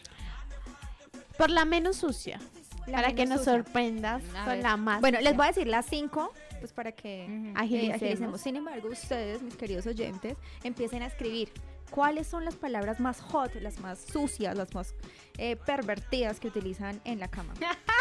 [1.38, 2.38] Por la menos sucia.
[2.86, 3.54] La para que nos sucia.
[3.54, 4.62] sorprendas A con ver.
[4.62, 5.00] la más.
[5.00, 7.94] Bueno, les voy a decir las cinco, pues para que Agilicemos.
[8.02, 8.40] agilicemos.
[8.40, 11.48] Sin embargo, ustedes, mis queridos oyentes, empiecen a escribir
[11.94, 14.96] cuáles son las palabras más hot, las más sucias, las más
[15.38, 17.54] eh, pervertidas que utilizan en la cama.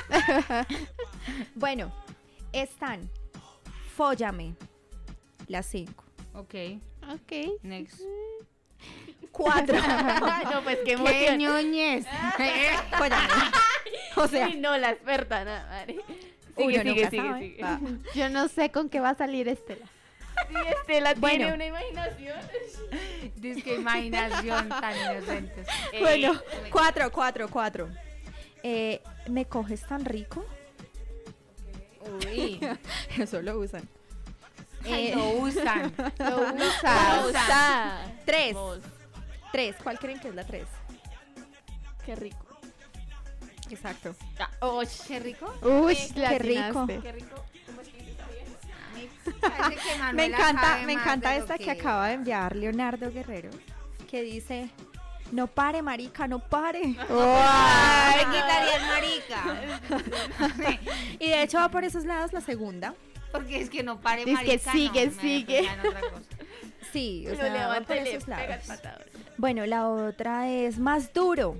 [1.54, 1.94] bueno,
[2.54, 3.08] están
[3.96, 4.56] Fóllame,
[5.48, 6.04] las cinco.
[6.34, 6.56] Ok,
[7.08, 7.62] Ok.
[7.62, 8.02] next.
[9.32, 9.78] Cuatro.
[10.52, 12.08] no, pues qué ¡Qué ñoñez!
[12.98, 13.28] Fóllame.
[14.16, 15.98] O sea, Uy, no, la experta, nada, madre.
[16.58, 17.39] Sigue, sigue, nunca sigue, sabe.
[17.41, 17.64] sigue.
[17.64, 17.80] Va.
[18.16, 19.86] Yo no sé con qué va a salir Estela.
[20.50, 21.38] Sí, Estela Bueno.
[21.38, 22.38] tiene una imaginación.
[23.36, 25.68] Dice que imaginación tan inocentes.
[26.00, 26.34] Bueno,
[26.72, 27.89] cuatro, cuatro, cuatro.
[28.64, 30.46] Eh, ¿Me coges tan rico?
[32.26, 32.60] Uy,
[33.18, 33.88] Eso lo usan.
[34.86, 35.94] Ay, Eh, lo usan.
[36.20, 37.26] Lo Lo usas.
[37.26, 38.20] usan.
[38.26, 38.54] Tres.
[38.54, 38.80] Vos,
[39.52, 39.76] Tres.
[39.82, 40.68] ¿Cuál creen que es la tres?
[42.06, 42.46] Qué rico.
[43.70, 44.16] Exacto.
[44.60, 45.54] Oh, Qué rico.
[45.62, 46.62] Uy, Qué la rico.
[46.82, 47.00] atinaste.
[47.02, 47.46] qué rico.
[49.44, 51.72] Que Me encanta, me encanta esta que...
[51.72, 53.50] acaba de enviar Leonardo Guerrero,
[54.10, 54.70] que dice,
[55.34, 56.82] no pare, marica, no pare.
[57.10, 60.80] Ay, quitaría el marica.
[61.20, 62.94] y de hecho va por esos lados la segunda.
[63.32, 64.72] Porque es que no pare que marica.
[64.72, 65.62] sigue, no, me sigue.
[65.62, 66.22] cosa.
[66.91, 68.64] Sí, o sea, va por esos lados.
[69.38, 71.58] Bueno, la otra es más duro.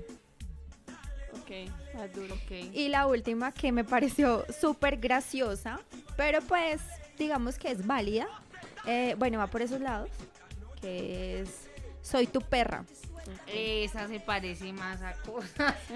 [1.32, 1.50] Ok,
[1.96, 2.34] más duro.
[2.34, 2.52] Ok.
[2.72, 5.80] Y la última que me pareció súper graciosa,
[6.16, 6.80] pero pues
[7.18, 8.26] digamos que es válida.
[8.86, 10.08] eh, bueno, va por esos lados,
[10.80, 11.48] que es
[12.02, 12.84] soy tu perra.
[13.46, 15.74] Esa se parece más a cosas.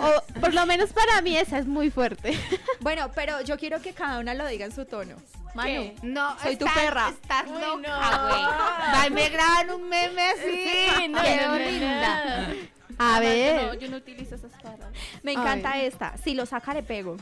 [0.00, 2.36] O por lo menos para mí esa es muy fuerte.
[2.80, 5.16] Bueno, pero yo quiero que cada una lo diga en su tono.
[5.54, 5.96] Manu, ¿Qué?
[6.02, 7.08] No, Soy tu perra.
[7.08, 8.28] Estás Uy, loca, no.
[8.28, 9.06] güey.
[9.06, 10.68] Y me graban un meme así.
[10.98, 12.48] Sí, no, no, no, linda.
[12.48, 12.54] no.
[12.98, 13.60] A ver.
[13.62, 14.90] Yo no, yo no utilizo esas palabras.
[15.22, 16.14] me encanta esta.
[16.18, 17.16] Si lo saca, le pego.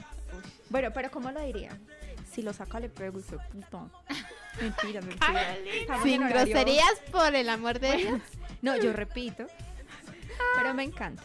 [0.69, 1.71] Bueno, pero ¿cómo lo diría?
[2.35, 3.85] Si lo saca, le pego, hijo de puta.
[4.61, 5.57] Mentira, mentira.
[5.81, 8.21] Estamos Sin en horario- groserías, por el amor de Dios.
[8.63, 9.47] No, yo repito.
[10.57, 11.23] Pero me encanta.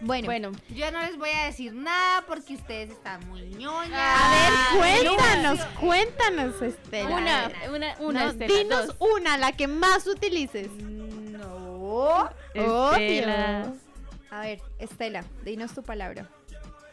[0.00, 3.98] Bueno, Bueno, Yo no les voy a decir nada porque ustedes están muy ñoñas.
[3.98, 4.30] A
[4.78, 7.08] ver, cuéntanos, cuéntanos, Estela.
[7.08, 8.96] una, una, una, No, Estela, dinos dos.
[9.00, 10.70] una, la que más utilices.
[10.70, 12.28] No.
[12.52, 13.72] Estela.
[14.30, 16.28] A ver, Estela, dinos tu palabra.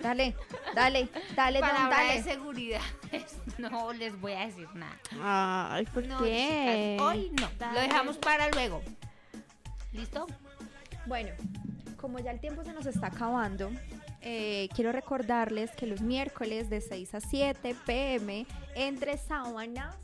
[0.04, 0.36] Dale,
[0.76, 2.24] dale, dale, don, Palabra de dale.
[2.24, 2.82] seguridad.
[3.58, 4.98] No les voy a decir nada.
[5.72, 6.98] Ay, ¿por No, qué?
[6.98, 7.72] chicas, hoy no.
[7.74, 8.82] Lo dejamos para luego.
[9.94, 10.28] ¿Listo?
[11.06, 11.30] Bueno,
[12.02, 13.72] como ya el tiempo se nos está acabando,
[14.22, 18.46] eh, quiero recordarles que los miércoles de 6 a 7 pm
[18.76, 19.96] entre sábanas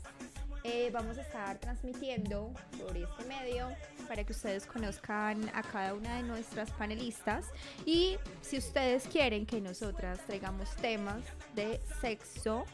[0.64, 3.68] eh, vamos a estar transmitiendo por este medio
[4.08, 7.46] para que ustedes conozcan a cada una de nuestras panelistas
[7.86, 11.22] y si ustedes quieren que nosotras traigamos temas
[11.54, 12.64] de sexo,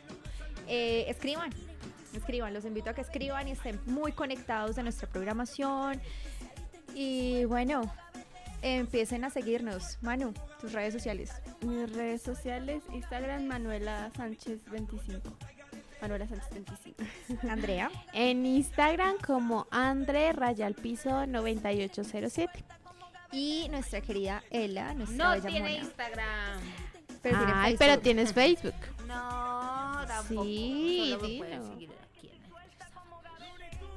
[0.67, 1.51] eh, escriban.
[2.15, 6.01] escriban, los invito a que escriban y estén muy conectados de nuestra programación.
[6.95, 7.93] Y bueno,
[8.63, 9.99] empiecen a seguirnos.
[10.01, 11.31] Manu, tus redes sociales.
[11.61, 15.56] Mis redes sociales, Instagram Manuela Sánchez 25.
[16.09, 17.03] Manuela Sánchez 25.
[17.51, 17.91] Andrea.
[18.13, 22.65] En Instagram como Andre Rayal Piso 9807.
[23.33, 25.83] Y nuestra querida Ela, nuestra No bella tiene mona.
[25.83, 26.61] Instagram.
[27.23, 27.79] Pero tiene Ay, Facebook.
[27.79, 28.75] pero tienes Facebook.
[29.09, 30.45] No, tampoco.
[30.45, 31.73] Sí, Solo me pueden dilo.
[31.73, 32.31] seguir aquí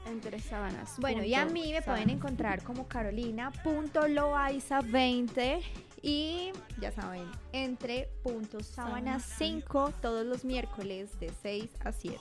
[0.05, 0.95] en Entre sábanas.
[0.97, 5.61] Bueno, y a punto mí me pueden encontrar como carolina.loaiza20
[6.01, 12.17] y ya saben, entre puntos sábanas 5 todos los miércoles de 6 a 7.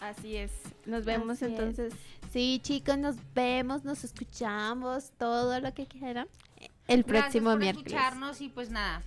[0.00, 0.50] Así es.
[0.86, 1.50] Nos vemos Así es.
[1.50, 1.94] entonces.
[2.32, 6.28] Sí, chicos, nos vemos, nos escuchamos, todo lo que quieran.
[6.86, 7.86] El próximo Gracias por miércoles.
[7.92, 9.02] escucharnos y pues nada,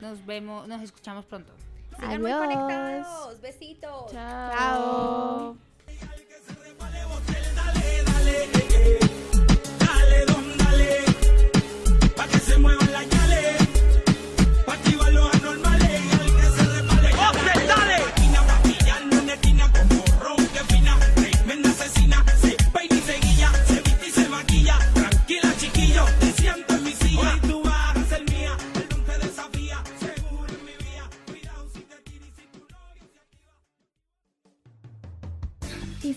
[0.00, 1.52] nos vemos, nos escuchamos pronto.
[1.98, 2.46] Sigan muy Adiós.
[2.46, 3.40] conectados.
[3.40, 4.12] Besitos.
[4.12, 5.56] Chao.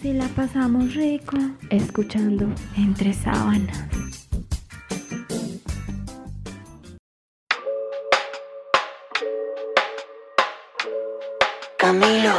[0.02, 1.38] Si la pasamos rico,
[1.70, 3.78] escuchando entre sábanas.
[11.78, 12.34] Camilo.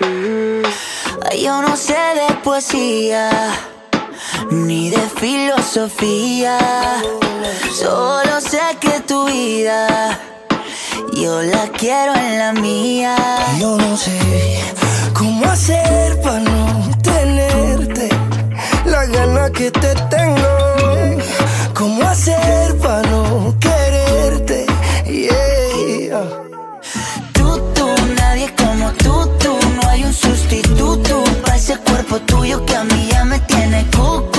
[0.00, 0.62] mm,
[1.42, 3.30] Yo no sé de poesía
[4.50, 6.58] ni de filosofía.
[7.72, 10.18] Solo sé que tu vida
[11.12, 13.16] yo la quiero en la mía.
[13.58, 14.62] Yo no sé
[15.14, 16.47] cómo hacer para
[19.58, 21.18] que te tengo.
[21.74, 24.66] Cómo hacer para no quererte.
[25.04, 26.22] Yeah.
[27.32, 27.86] Tú, tú,
[28.20, 29.58] nadie como tú, tú.
[29.74, 34.37] No hay un sustituto para ese cuerpo tuyo que a mí ya me tiene cucu.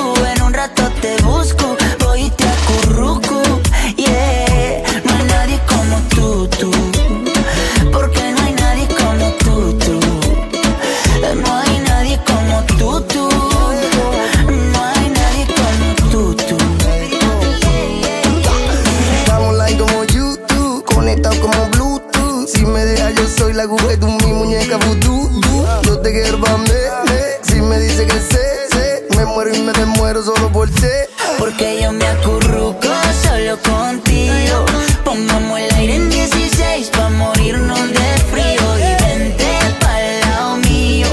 [31.38, 32.88] Porque yo me acurruco
[33.24, 34.66] solo contigo.
[35.04, 38.66] Pongamos el aire en 16 pa' morirnos de frío.
[38.78, 39.50] Y vente
[39.80, 41.08] pa'l lado mío.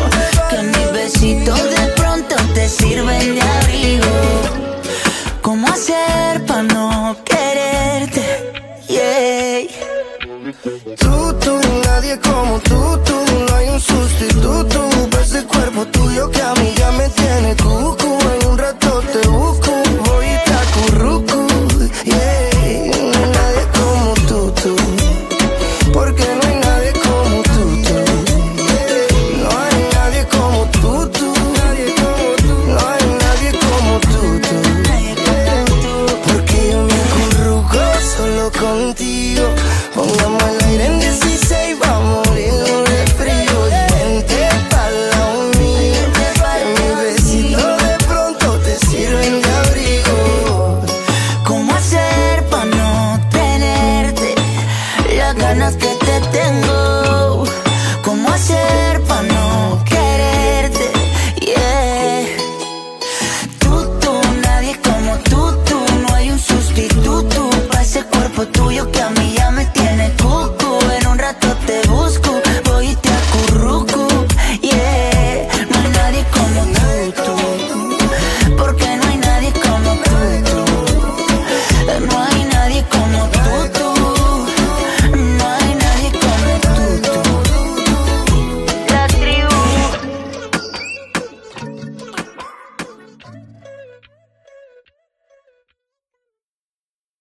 [0.50, 4.06] Que mis besitos de pronto te sirven de abrigo.
[5.42, 8.52] ¿Cómo hacer pa' no quererte?
[8.88, 9.66] Yeah.
[10.98, 13.14] Tú, tú, nadie como tú, tú.
[13.48, 14.86] No hay un sustituto
[15.26, 17.56] ese cuerpo tuyo que a mí ya me tiene